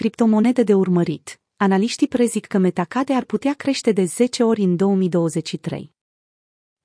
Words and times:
Criptomonede 0.00 0.62
de 0.62 0.74
urmărit. 0.74 1.40
Analiștii 1.56 2.08
prezic 2.08 2.46
că 2.46 2.58
Metacade 2.58 3.12
ar 3.12 3.24
putea 3.24 3.52
crește 3.52 3.92
de 3.92 4.04
10 4.04 4.42
ori 4.42 4.62
în 4.62 4.76
2023. 4.76 5.92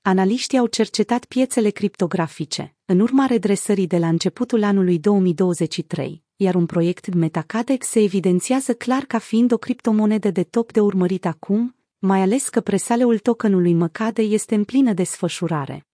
Analiștii 0.02 0.58
au 0.58 0.66
cercetat 0.66 1.24
piețele 1.24 1.70
criptografice, 1.70 2.76
în 2.84 3.00
urma 3.00 3.26
redresării 3.26 3.86
de 3.86 3.98
la 3.98 4.08
începutul 4.08 4.62
anului 4.62 4.98
2023, 4.98 6.22
iar 6.36 6.54
un 6.54 6.66
proiect 6.66 7.14
Metacadex 7.14 7.86
se 7.86 8.00
evidențiază 8.00 8.74
clar 8.74 9.04
ca 9.04 9.18
fiind 9.18 9.52
o 9.52 9.56
criptomonedă 9.56 10.30
de 10.30 10.42
top 10.42 10.72
de 10.72 10.80
urmărit 10.80 11.26
acum, 11.26 11.76
mai 11.98 12.20
ales 12.20 12.48
că 12.48 12.60
presaleul 12.60 13.18
tokenului 13.18 13.74
Măcade 13.74 14.22
este 14.22 14.54
în 14.54 14.64
plină 14.64 14.92
desfășurare. 14.92 15.86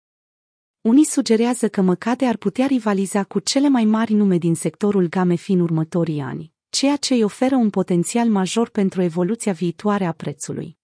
Unii 0.81 1.05
sugerează 1.05 1.69
că 1.69 1.81
Măcade 1.81 2.27
ar 2.27 2.37
putea 2.37 2.67
rivaliza 2.67 3.25
cu 3.25 3.39
cele 3.39 3.69
mai 3.69 3.85
mari 3.85 4.13
nume 4.13 4.39
din 4.39 4.55
sectorul 4.55 5.09
GameFi 5.09 5.53
în 5.53 5.61
următorii 5.61 6.21
ani, 6.21 6.55
ceea 6.77 6.97
ce 6.97 7.15
îi 7.15 7.23
oferă 7.23 7.55
un 7.55 7.71
potențial 7.71 8.29
major 8.29 8.69
pentru 8.69 9.03
evoluția 9.03 9.53
viitoare 9.53 10.05
a 10.05 10.13
prețului. 10.13 10.79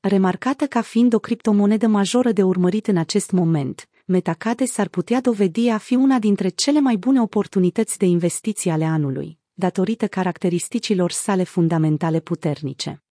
Remarcată 0.00 0.66
ca 0.66 0.80
fiind 0.80 1.14
o 1.14 1.18
criptomonedă 1.18 1.86
majoră 1.86 2.32
de 2.32 2.42
urmărit 2.42 2.86
în 2.86 2.96
acest 2.96 3.30
moment, 3.30 3.88
Metacade 4.04 4.64
s-ar 4.64 4.88
putea 4.88 5.20
dovedi 5.20 5.68
a 5.68 5.78
fi 5.78 5.94
una 5.94 6.18
dintre 6.18 6.48
cele 6.48 6.80
mai 6.80 6.96
bune 6.96 7.20
oportunități 7.20 7.98
de 7.98 8.04
investiții 8.04 8.70
ale 8.70 8.84
anului, 8.84 9.38
datorită 9.52 10.06
caracteristicilor 10.08 11.10
sale 11.10 11.42
fundamentale 11.42 12.20
puternice. 12.20 13.02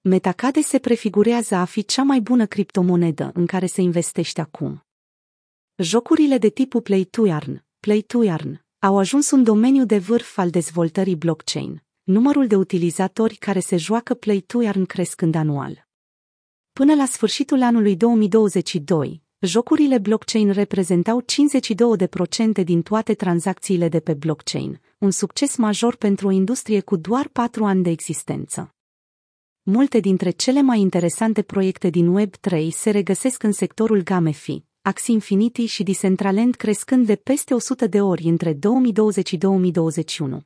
Metacade 0.00 0.60
se 0.60 0.78
prefigurează 0.78 1.54
a 1.54 1.64
fi 1.64 1.84
cea 1.84 2.02
mai 2.02 2.20
bună 2.20 2.46
criptomonedă 2.46 3.30
în 3.34 3.46
care 3.46 3.66
se 3.66 3.80
investește 3.80 4.40
acum. 4.40 4.84
Jocurile 5.76 6.38
de 6.38 6.48
tipul 6.48 6.80
Play 6.80 7.04
to 7.04 7.26
Earn, 7.26 7.64
Play 7.80 8.00
to 8.00 8.24
Earn, 8.24 8.61
au 8.82 8.98
ajuns 8.98 9.30
un 9.30 9.42
domeniu 9.42 9.84
de 9.84 9.98
vârf 9.98 10.38
al 10.38 10.50
dezvoltării 10.50 11.16
blockchain, 11.16 11.82
numărul 12.02 12.46
de 12.46 12.56
utilizatori 12.56 13.34
care 13.34 13.60
se 13.60 13.76
joacă 13.76 14.14
Play 14.14 14.40
to 14.40 14.62
Earn 14.62 14.84
crescând 14.84 15.34
anual. 15.34 15.86
Până 16.72 16.94
la 16.94 17.04
sfârșitul 17.04 17.62
anului 17.62 17.96
2022, 17.96 19.22
jocurile 19.38 19.98
blockchain 19.98 20.50
reprezentau 20.50 21.24
52% 22.60 22.64
din 22.64 22.82
toate 22.82 23.14
tranzacțiile 23.14 23.88
de 23.88 24.00
pe 24.00 24.14
blockchain, 24.14 24.80
un 24.98 25.10
succes 25.10 25.56
major 25.56 25.96
pentru 25.96 26.26
o 26.26 26.30
industrie 26.30 26.80
cu 26.80 26.96
doar 26.96 27.28
4 27.28 27.64
ani 27.64 27.82
de 27.82 27.90
existență. 27.90 28.74
Multe 29.62 30.00
dintre 30.00 30.30
cele 30.30 30.62
mai 30.62 30.80
interesante 30.80 31.42
proiecte 31.42 31.90
din 31.90 32.18
Web3 32.18 32.68
se 32.70 32.90
regăsesc 32.90 33.42
în 33.42 33.52
sectorul 33.52 34.02
GameFi, 34.02 34.64
Axie 34.84 35.14
Infinity 35.14 35.64
și 35.64 35.82
Decentraland 35.82 36.54
crescând 36.54 37.06
de 37.06 37.16
peste 37.16 37.54
100 37.54 37.86
de 37.86 38.00
ori 38.00 38.22
între 38.22 38.52
2020 38.52 39.28
și 39.28 39.36
2021. 39.36 40.42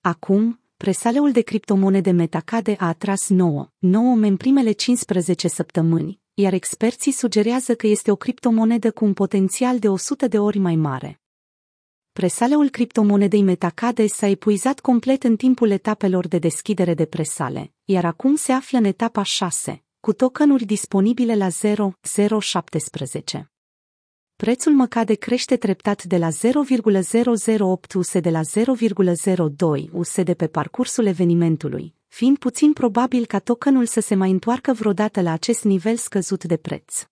Acum, 0.00 0.60
presaleul 0.76 1.32
de 1.32 1.40
criptomonede 1.40 2.10
Metacade 2.10 2.76
a 2.78 2.86
atras 2.86 3.28
9, 3.28 3.72
9 3.78 4.14
în 4.14 4.36
primele 4.36 4.72
15 4.72 5.48
săptămâni, 5.48 6.20
iar 6.34 6.52
experții 6.52 7.12
sugerează 7.12 7.74
că 7.74 7.86
este 7.86 8.10
o 8.10 8.16
criptomonedă 8.16 8.90
cu 8.90 9.04
un 9.04 9.12
potențial 9.12 9.78
de 9.78 9.88
100 9.88 10.28
de 10.28 10.38
ori 10.38 10.58
mai 10.58 10.76
mare. 10.76 11.20
Presaleul 12.12 12.68
criptomonedei 12.68 13.42
Metacade 13.42 14.06
s-a 14.06 14.26
epuizat 14.26 14.80
complet 14.80 15.24
în 15.24 15.36
timpul 15.36 15.70
etapelor 15.70 16.28
de 16.28 16.38
deschidere 16.38 16.94
de 16.94 17.04
presale, 17.06 17.72
iar 17.84 18.04
acum 18.04 18.34
se 18.34 18.52
află 18.52 18.78
în 18.78 18.84
etapa 18.84 19.22
6, 19.22 19.84
cu 20.00 20.12
tokenuri 20.12 20.64
disponibile 20.64 21.36
la 21.36 21.48
0,017. 21.48 23.50
Prețul 24.36 24.72
măcade 24.72 25.14
crește 25.14 25.56
treptat 25.56 26.04
de 26.04 26.16
la 26.16 26.30
0,008 26.30 27.92
USD 27.92 28.18
de 28.18 28.30
la 28.30 28.40
0,02 28.40 29.90
USD 29.92 30.32
pe 30.32 30.48
parcursul 30.48 31.06
evenimentului, 31.06 31.94
fiind 32.06 32.38
puțin 32.38 32.72
probabil 32.72 33.26
ca 33.26 33.38
tokenul 33.38 33.86
să 33.86 34.00
se 34.00 34.14
mai 34.14 34.30
întoarcă 34.30 34.72
vreodată 34.72 35.20
la 35.20 35.32
acest 35.32 35.64
nivel 35.64 35.96
scăzut 35.96 36.44
de 36.44 36.56
preț. 36.56 37.06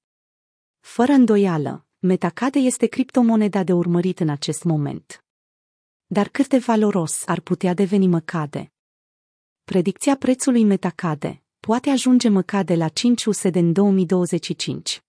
Fără 0.80 1.12
îndoială, 1.12 1.86
Metacade 1.98 2.58
este 2.58 2.86
criptomoneda 2.86 3.64
de 3.64 3.72
urmărit 3.72 4.20
în 4.20 4.28
acest 4.28 4.64
moment. 4.64 5.24
Dar 6.06 6.28
cât 6.28 6.48
de 6.48 6.58
valoros 6.58 7.22
ar 7.26 7.40
putea 7.40 7.74
deveni 7.74 8.06
Măcade? 8.06 8.72
Predicția 9.64 10.16
prețului 10.16 10.64
Metacade 10.64 11.42
poate 11.60 11.90
ajunge 11.90 12.28
Măcade 12.28 12.74
la 12.74 12.88
5 12.88 13.24
USD 13.24 13.54
în 13.56 13.72
2025. 13.72 15.02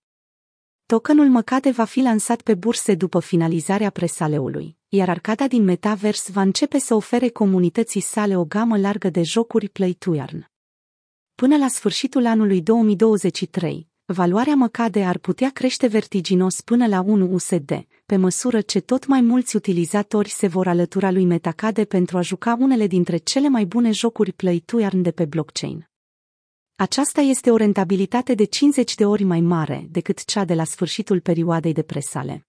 Tokenul 0.86 1.28
Măcade 1.28 1.70
va 1.70 1.84
fi 1.84 2.00
lansat 2.00 2.42
pe 2.42 2.54
burse 2.54 2.94
după 2.94 3.20
finalizarea 3.20 3.90
presaleului, 3.90 4.76
iar 4.88 5.08
arcada 5.08 5.46
din 5.46 5.64
Metaverse 5.64 6.32
va 6.32 6.40
începe 6.40 6.78
să 6.78 6.94
ofere 6.94 7.28
comunității 7.28 8.00
sale 8.00 8.36
o 8.36 8.44
gamă 8.44 8.78
largă 8.78 9.10
de 9.10 9.22
jocuri 9.22 9.68
Play 9.68 9.92
to 9.92 10.14
Earn. 10.14 10.50
Până 11.34 11.56
la 11.56 11.68
sfârșitul 11.68 12.26
anului 12.26 12.62
2023, 12.62 13.88
valoarea 14.04 14.54
Măcade 14.54 15.04
ar 15.04 15.18
putea 15.18 15.50
crește 15.50 15.86
vertiginos 15.86 16.60
până 16.60 16.86
la 16.86 17.00
1 17.00 17.32
USD, 17.32 17.86
pe 18.06 18.16
măsură 18.16 18.60
ce 18.60 18.80
tot 18.80 19.06
mai 19.06 19.20
mulți 19.20 19.56
utilizatori 19.56 20.28
se 20.28 20.46
vor 20.46 20.66
alătura 20.66 21.10
lui 21.10 21.24
Metacade 21.24 21.84
pentru 21.84 22.16
a 22.18 22.20
juca 22.20 22.56
unele 22.60 22.86
dintre 22.86 23.16
cele 23.16 23.48
mai 23.48 23.64
bune 23.64 23.90
jocuri 23.90 24.32
Play 24.32 24.62
to 24.66 24.80
Earn 24.80 25.02
de 25.02 25.10
pe 25.10 25.24
blockchain. 25.24 25.89
Aceasta 26.80 27.20
este 27.20 27.50
o 27.50 27.56
rentabilitate 27.56 28.34
de 28.34 28.44
50 28.44 28.94
de 28.94 29.06
ori 29.06 29.24
mai 29.24 29.40
mare 29.40 29.86
decât 29.90 30.24
cea 30.24 30.44
de 30.44 30.54
la 30.54 30.64
sfârșitul 30.64 31.20
perioadei 31.20 31.72
de 31.72 31.82
presale. 31.82 32.46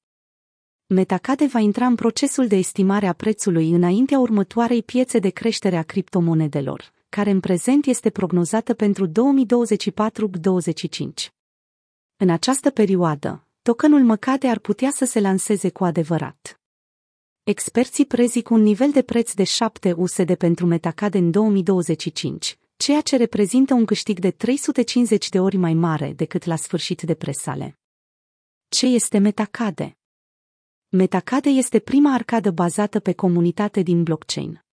Metacade 0.85 1.45
va 1.45 1.59
intra 1.59 1.85
în 1.85 1.95
procesul 1.95 2.47
de 2.47 2.55
estimare 2.55 3.07
a 3.07 3.13
prețului 3.13 3.71
înaintea 3.71 4.19
următoarei 4.19 4.83
piețe 4.83 5.19
de 5.19 5.29
creștere 5.29 5.77
a 5.77 5.83
criptomonedelor, 5.83 6.91
care 7.09 7.29
în 7.29 7.39
prezent 7.39 7.85
este 7.85 8.09
prognozată 8.09 8.73
pentru 8.73 9.07
2024-2025. 9.07 9.11
În 12.17 12.29
această 12.29 12.69
perioadă, 12.69 13.47
tokenul 13.61 14.01
Măcade 14.01 14.47
ar 14.47 14.59
putea 14.59 14.89
să 14.91 15.05
se 15.05 15.19
lanseze 15.19 15.69
cu 15.69 15.83
adevărat. 15.83 16.59
Experții 17.43 18.05
prezic 18.05 18.49
un 18.49 18.61
nivel 18.61 18.91
de 18.91 19.01
preț 19.01 19.33
de 19.33 19.43
7 19.43 19.91
USD 19.97 20.35
pentru 20.35 20.65
Metacade 20.65 21.17
în 21.17 21.31
2025, 21.31 22.59
ceea 22.81 23.01
ce 23.01 23.15
reprezintă 23.15 23.73
un 23.73 23.85
câștig 23.85 24.19
de 24.19 24.31
350 24.31 25.29
de 25.29 25.39
ori 25.39 25.57
mai 25.57 25.73
mare 25.73 26.13
decât 26.13 26.45
la 26.45 26.55
sfârșit 26.55 27.01
de 27.01 27.13
presale. 27.13 27.79
Ce 28.69 28.85
este 28.85 29.17
Metacade? 29.17 29.97
Metacade 30.89 31.49
este 31.49 31.79
prima 31.79 32.13
arcadă 32.13 32.51
bazată 32.51 32.99
pe 32.99 33.13
comunitate 33.13 33.81
din 33.81 34.03
blockchain. 34.03 34.63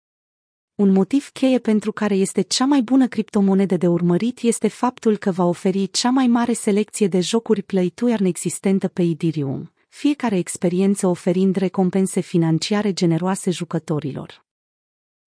Un 0.75 0.93
motiv 0.93 1.31
cheie 1.33 1.59
pentru 1.59 1.93
care 1.93 2.15
este 2.15 2.41
cea 2.41 2.65
mai 2.65 2.83
bună 2.83 3.09
criptomonedă 3.09 3.77
de 3.77 3.87
urmărit 3.87 4.41
este 4.41 4.69
faptul 4.69 5.17
că 5.17 5.31
va 5.31 5.45
oferi 5.45 5.91
cea 5.91 6.11
mai 6.11 6.27
mare 6.27 6.53
selecție 6.53 7.09
de 7.09 7.21
jocuri 7.21 7.63
play 7.63 7.89
to 7.89 8.09
earn 8.09 8.25
existentă 8.25 8.89
pe 8.89 9.03
Ethereum, 9.03 9.73
fiecare 9.89 10.37
experiență 10.37 11.07
oferind 11.07 11.57
recompense 11.57 12.21
financiare 12.21 12.93
generoase 12.93 13.51
jucătorilor. 13.51 14.45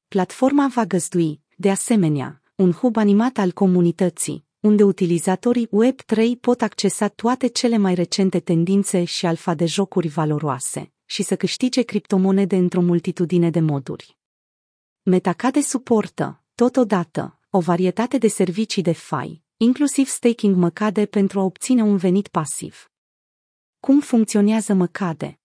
Platforma 0.08 0.68
va 0.68 0.86
găzdui, 0.86 1.42
de 1.56 1.69
asemenea, 1.69 2.41
un 2.61 2.72
hub 2.72 2.97
animat 2.97 3.38
al 3.38 3.51
comunității, 3.51 4.45
unde 4.59 4.83
utilizatorii 4.83 5.67
Web3 5.67 6.39
pot 6.41 6.61
accesa 6.61 7.07
toate 7.07 7.47
cele 7.47 7.77
mai 7.77 7.94
recente 7.94 8.39
tendințe 8.39 9.03
și 9.03 9.25
alfa 9.25 9.53
de 9.53 9.66
jocuri 9.66 10.07
valoroase 10.07 10.94
și 11.05 11.23
să 11.23 11.35
câștige 11.35 11.81
criptomonede 11.81 12.55
într-o 12.55 12.81
multitudine 12.81 13.50
de 13.50 13.59
moduri. 13.59 14.17
Metacade 15.01 15.61
suportă, 15.61 16.44
totodată, 16.55 17.39
o 17.50 17.59
varietate 17.59 18.17
de 18.17 18.27
servicii 18.27 18.81
de 18.81 18.91
FI, 18.91 19.44
inclusiv 19.57 20.07
staking 20.07 20.55
Măcade 20.55 21.05
pentru 21.05 21.39
a 21.39 21.44
obține 21.44 21.81
un 21.83 21.97
venit 21.97 22.27
pasiv. 22.27 22.91
Cum 23.79 24.00
funcționează 24.00 24.73
Măcade? 24.73 25.41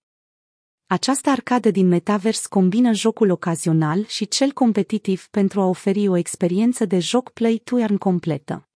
Această 0.88 1.30
arcadă 1.30 1.70
din 1.70 1.88
Metaverse 1.88 2.46
combină 2.48 2.92
jocul 2.92 3.30
ocazional 3.30 4.04
și 4.04 4.28
cel 4.28 4.52
competitiv 4.52 5.28
pentru 5.30 5.60
a 5.60 5.64
oferi 5.64 6.08
o 6.08 6.16
experiență 6.16 6.84
de 6.84 6.98
joc 6.98 7.30
play 7.30 7.60
to 7.64 7.78
earn 7.78 7.96
completă. 7.96 8.68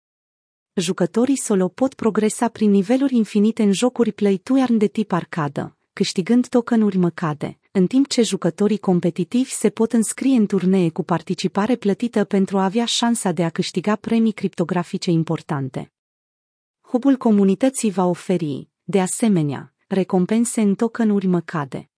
Jucătorii 0.75 1.38
solo 1.38 1.69
pot 1.69 1.94
progresa 1.94 2.49
prin 2.49 2.70
niveluri 2.70 3.16
infinite 3.16 3.62
în 3.62 3.72
jocuri 3.72 4.12
play 4.12 4.37
to 4.37 4.56
earn 4.56 4.78
de 4.78 4.87
tip 4.87 5.12
arcadă, 5.12 5.76
câștigând 5.93 6.49
tokenuri 6.49 6.96
măcade, 6.96 7.58
în 7.72 7.87
timp 7.87 8.08
ce 8.08 8.22
jucătorii 8.22 8.78
competitivi 8.78 9.50
se 9.50 9.70
pot 9.70 9.93
înscrie 9.93 10.37
în 10.37 10.46
turnee 10.46 10.90
cu 10.90 11.02
participare 11.02 11.76
plătită 11.76 12.25
pentru 12.25 12.58
a 12.58 12.64
avea 12.64 12.84
șansa 12.84 13.32
de 13.32 13.44
a 13.44 13.50
câștiga 13.50 13.96
premii 13.96 14.32
criptografice 14.32 15.11
importante. 15.11 15.93
Hubul 16.81 17.16
comunității 17.16 17.90
va 17.90 18.04
oferi, 18.04 18.69
de 18.82 19.00
asemenea, 19.00 19.75
recompense 19.87 20.61
în 20.61 20.75
tokenuri 20.75 21.26
măcade. 21.26 21.90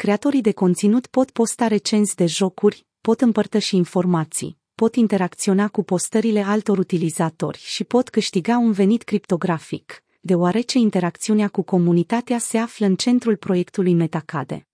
Creatorii 0.00 0.40
de 0.40 0.52
conținut 0.52 1.06
pot 1.06 1.30
posta 1.30 1.66
recenzi 1.66 2.14
de 2.14 2.26
jocuri, 2.26 2.86
pot 3.00 3.20
împărtăși 3.20 3.76
informații, 3.76 4.58
pot 4.74 4.94
interacționa 4.94 5.68
cu 5.68 5.82
postările 5.82 6.42
altor 6.42 6.78
utilizatori 6.78 7.58
și 7.58 7.84
pot 7.84 8.08
câștiga 8.08 8.58
un 8.58 8.72
venit 8.72 9.02
criptografic, 9.02 10.04
deoarece 10.20 10.78
interacțiunea 10.78 11.48
cu 11.48 11.62
comunitatea 11.62 12.38
se 12.38 12.58
află 12.58 12.86
în 12.86 12.96
centrul 12.96 13.36
proiectului 13.36 13.94
Metacade. 13.94 14.68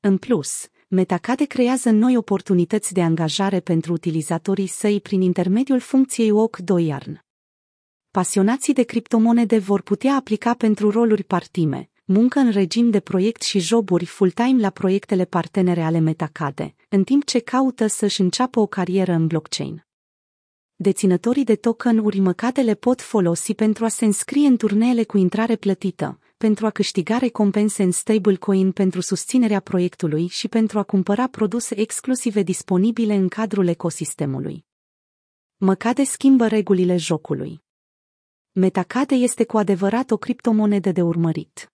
În 0.00 0.18
plus, 0.18 0.68
Metacade 0.88 1.44
creează 1.44 1.90
noi 1.90 2.16
oportunități 2.16 2.92
de 2.92 3.02
angajare 3.02 3.60
pentru 3.60 3.92
utilizatorii 3.92 4.66
săi 4.66 5.00
prin 5.00 5.20
intermediul 5.20 5.80
funcției 5.80 6.30
WOC2 6.30 6.84
Yarn. 6.86 7.24
Pasionații 8.10 8.74
de 8.74 8.82
criptomonede 8.82 9.58
vor 9.58 9.80
putea 9.80 10.14
aplica 10.14 10.54
pentru 10.54 10.90
roluri 10.90 11.24
partime, 11.24 11.88
muncă 12.04 12.38
în 12.38 12.50
regim 12.50 12.90
de 12.90 13.00
proiect 13.00 13.42
și 13.42 13.58
joburi 13.58 14.04
full-time 14.04 14.60
la 14.60 14.70
proiectele 14.70 15.24
partenere 15.24 15.82
ale 15.82 15.98
Metacade, 15.98 16.74
în 16.88 17.04
timp 17.04 17.24
ce 17.24 17.38
caută 17.38 17.86
să-și 17.86 18.20
înceapă 18.20 18.60
o 18.60 18.66
carieră 18.66 19.12
în 19.12 19.26
blockchain. 19.26 19.86
Deținătorii 20.76 21.44
de 21.44 21.56
token-uri 21.56 22.18
măcadele 22.18 22.74
pot 22.74 23.00
folosi 23.00 23.54
pentru 23.54 23.84
a 23.84 23.88
se 23.88 24.04
înscrie 24.04 24.46
în 24.46 24.56
turneele 24.56 25.04
cu 25.04 25.16
intrare 25.16 25.56
plătită, 25.56 26.18
pentru 26.36 26.66
a 26.66 26.70
câștiga 26.70 27.18
recompense 27.18 27.82
în 27.82 27.90
stablecoin 27.90 28.72
pentru 28.72 29.00
susținerea 29.00 29.60
proiectului 29.60 30.26
și 30.26 30.48
pentru 30.48 30.78
a 30.78 30.82
cumpăra 30.82 31.26
produse 31.26 31.78
exclusive 31.78 32.42
disponibile 32.42 33.14
în 33.14 33.28
cadrul 33.28 33.66
ecosistemului. 33.66 34.64
Măcade 35.56 36.04
schimbă 36.04 36.46
regulile 36.46 36.96
jocului. 36.96 37.62
Metacade 38.52 39.14
este 39.14 39.44
cu 39.44 39.56
adevărat 39.56 40.10
o 40.10 40.16
criptomonedă 40.16 40.92
de 40.92 41.02
urmărit. 41.02 41.73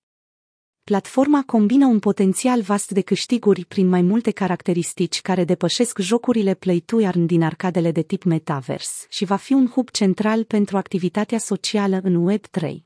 Platforma 0.85 1.43
combină 1.47 1.87
un 1.87 1.99
potențial 1.99 2.63
vast 2.63 2.91
de 2.91 3.01
câștiguri 3.01 3.65
prin 3.65 3.89
mai 3.89 4.03
multe 4.03 4.31
caracteristici 4.31 5.21
care 5.21 5.45
depășesc 5.45 5.99
jocurile 5.99 6.55
Play 6.55 6.81
to 6.81 7.01
Earn 7.01 7.27
din 7.27 7.43
arcadele 7.43 7.91
de 7.91 8.03
tip 8.03 8.23
Metaverse 8.23 9.07
și 9.09 9.25
va 9.25 9.37
fi 9.37 9.53
un 9.53 9.67
hub 9.67 9.91
central 9.91 10.45
pentru 10.45 10.77
activitatea 10.77 11.39
socială 11.39 12.01
în 12.03 12.31
Web3. 12.31 12.77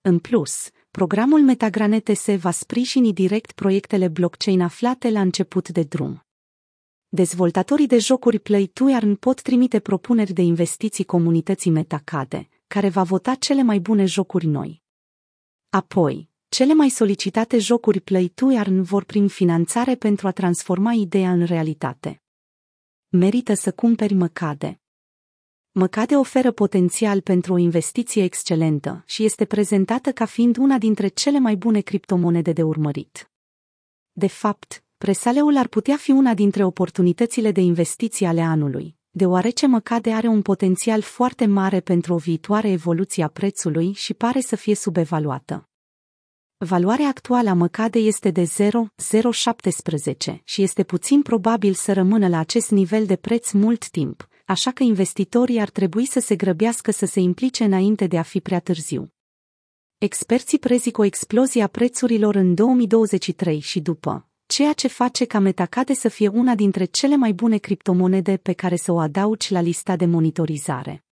În 0.00 0.18
plus, 0.18 0.68
programul 0.90 1.40
Metagranete 1.40 2.14
se 2.14 2.36
va 2.36 2.50
sprijini 2.50 3.12
direct 3.12 3.52
proiectele 3.52 4.08
blockchain 4.08 4.60
aflate 4.60 5.10
la 5.10 5.20
început 5.20 5.68
de 5.68 5.82
drum. 5.82 6.24
Dezvoltatorii 7.08 7.86
de 7.86 7.98
jocuri 7.98 8.38
Play 8.38 8.66
to 8.66 8.88
Earn 8.88 9.14
pot 9.14 9.42
trimite 9.42 9.80
propuneri 9.80 10.32
de 10.32 10.42
investiții 10.42 11.04
comunității 11.04 11.70
Metacade, 11.70 12.48
care 12.66 12.88
va 12.88 13.02
vota 13.02 13.34
cele 13.34 13.62
mai 13.62 13.78
bune 13.78 14.04
jocuri 14.04 14.46
noi. 14.46 14.82
Apoi, 15.68 16.32
cele 16.54 16.74
mai 16.74 16.88
solicitate 16.88 17.58
jocuri 17.58 18.00
Play 18.00 18.32
to 18.34 18.52
Earn 18.52 18.82
vor 18.82 19.04
prin 19.04 19.28
finanțare 19.28 19.94
pentru 19.94 20.26
a 20.26 20.30
transforma 20.30 20.92
ideea 20.92 21.30
în 21.30 21.44
realitate. 21.44 22.22
Merită 23.08 23.54
să 23.54 23.72
cumperi 23.72 24.14
Măcade. 24.14 24.80
Măcade 25.70 26.16
oferă 26.16 26.52
potențial 26.52 27.20
pentru 27.20 27.52
o 27.52 27.58
investiție 27.58 28.22
excelentă 28.22 29.02
și 29.06 29.24
este 29.24 29.44
prezentată 29.44 30.12
ca 30.12 30.24
fiind 30.24 30.56
una 30.56 30.78
dintre 30.78 31.08
cele 31.08 31.38
mai 31.38 31.56
bune 31.56 31.80
criptomonede 31.80 32.52
de 32.52 32.62
urmărit. 32.62 33.30
De 34.12 34.26
fapt, 34.26 34.84
presaleul 34.96 35.56
ar 35.56 35.68
putea 35.68 35.96
fi 35.96 36.10
una 36.10 36.34
dintre 36.34 36.64
oportunitățile 36.64 37.50
de 37.52 37.60
investiții 37.60 38.26
ale 38.26 38.40
anului, 38.40 38.96
deoarece 39.10 39.66
Măcade 39.66 40.12
are 40.12 40.26
un 40.26 40.42
potențial 40.42 41.00
foarte 41.00 41.46
mare 41.46 41.80
pentru 41.80 42.14
o 42.14 42.16
viitoare 42.16 42.70
evoluție 42.70 43.22
a 43.24 43.28
prețului 43.28 43.92
și 43.92 44.14
pare 44.14 44.40
să 44.40 44.56
fie 44.56 44.74
subevaluată. 44.74 45.68
Valoarea 46.64 47.08
actuală 47.08 47.50
a 47.50 47.54
Măcade 47.54 47.98
este 47.98 48.30
de 48.30 48.44
0,017 48.44 50.40
și 50.44 50.62
este 50.62 50.82
puțin 50.82 51.22
probabil 51.22 51.74
să 51.74 51.92
rămână 51.92 52.28
la 52.28 52.38
acest 52.38 52.70
nivel 52.70 53.06
de 53.06 53.16
preț 53.16 53.50
mult 53.50 53.88
timp, 53.88 54.28
așa 54.44 54.70
că 54.70 54.82
investitorii 54.82 55.60
ar 55.60 55.70
trebui 55.70 56.06
să 56.06 56.20
se 56.20 56.36
grăbească 56.36 56.90
să 56.90 57.06
se 57.06 57.20
implice 57.20 57.64
înainte 57.64 58.06
de 58.06 58.18
a 58.18 58.22
fi 58.22 58.40
prea 58.40 58.60
târziu. 58.60 59.12
Experții 59.98 60.58
prezic 60.58 60.98
o 60.98 61.04
explozie 61.04 61.62
a 61.62 61.66
prețurilor 61.66 62.34
în 62.34 62.54
2023 62.54 63.58
și 63.58 63.80
după, 63.80 64.28
ceea 64.46 64.72
ce 64.72 64.88
face 64.88 65.24
ca 65.24 65.38
Metacade 65.38 65.94
să 65.94 66.08
fie 66.08 66.28
una 66.28 66.54
dintre 66.54 66.84
cele 66.84 67.16
mai 67.16 67.32
bune 67.32 67.58
criptomonede 67.58 68.36
pe 68.36 68.52
care 68.52 68.76
să 68.76 68.92
o 68.92 68.98
adaugi 68.98 69.52
la 69.52 69.60
lista 69.60 69.96
de 69.96 70.06
monitorizare. 70.06 71.04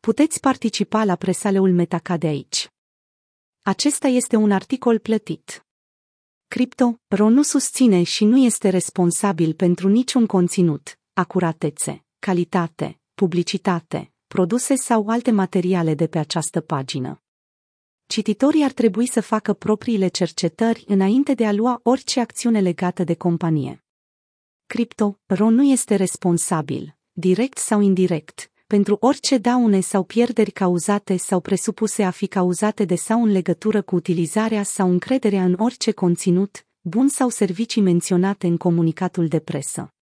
Puteți 0.00 0.40
participa 0.40 1.04
la 1.04 1.16
presaleul 1.16 1.72
Metacade 1.72 2.26
aici. 2.26 2.70
Acesta 3.68 4.08
este 4.08 4.36
un 4.36 4.50
articol 4.50 4.98
plătit. 4.98 5.66
Crypto, 6.46 7.00
Ro 7.08 7.28
nu 7.28 7.42
susține 7.42 8.02
și 8.02 8.24
nu 8.24 8.36
este 8.36 8.68
responsabil 8.68 9.54
pentru 9.54 9.88
niciun 9.88 10.26
conținut, 10.26 10.98
acuratețe, 11.12 12.04
calitate, 12.18 13.00
publicitate, 13.14 14.12
produse 14.26 14.74
sau 14.74 15.08
alte 15.08 15.30
materiale 15.30 15.94
de 15.94 16.06
pe 16.06 16.18
această 16.18 16.60
pagină. 16.60 17.22
Cititorii 18.06 18.64
ar 18.64 18.72
trebui 18.72 19.06
să 19.06 19.20
facă 19.20 19.52
propriile 19.52 20.08
cercetări 20.08 20.84
înainte 20.86 21.34
de 21.34 21.46
a 21.46 21.52
lua 21.52 21.80
orice 21.82 22.20
acțiune 22.20 22.60
legată 22.60 23.04
de 23.04 23.14
companie. 23.14 23.84
Crypto, 24.66 25.18
Ro 25.26 25.50
nu 25.50 25.62
este 25.62 25.94
responsabil, 25.94 26.96
direct 27.12 27.58
sau 27.58 27.80
indirect, 27.80 28.50
pentru 28.74 28.96
orice 29.00 29.38
daune 29.38 29.80
sau 29.80 30.02
pierderi 30.02 30.50
cauzate 30.50 31.16
sau 31.16 31.40
presupuse 31.40 32.02
a 32.02 32.10
fi 32.10 32.26
cauzate 32.26 32.84
de 32.84 32.94
sau 32.94 33.22
în 33.22 33.30
legătură 33.30 33.82
cu 33.82 33.94
utilizarea 33.94 34.62
sau 34.62 34.90
încrederea 34.90 35.44
în 35.44 35.56
orice 35.58 35.90
conținut, 35.90 36.66
bun 36.80 37.08
sau 37.08 37.28
servicii 37.28 37.82
menționate 37.82 38.46
în 38.46 38.56
comunicatul 38.56 39.28
de 39.28 39.38
presă. 39.38 39.92